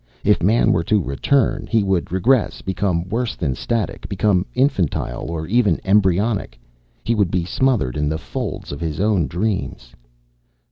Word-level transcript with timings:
If 0.23 0.41
man 0.41 0.71
were 0.71 0.83
to 0.85 0.99
return, 0.99 1.67
he 1.69 1.83
would 1.83 2.11
regress, 2.11 2.63
become 2.63 3.07
worse 3.07 3.35
than 3.35 3.53
static, 3.53 4.09
become 4.09 4.47
infantile 4.55 5.27
or 5.29 5.45
even 5.45 5.79
embryonic. 5.85 6.59
He 7.03 7.13
would 7.13 7.29
be 7.29 7.45
smothered 7.45 7.95
in 7.95 8.09
the 8.09 8.17
folds 8.17 8.71
of 8.71 8.81
his 8.81 8.99
own 8.99 9.27
dreams." 9.27 9.93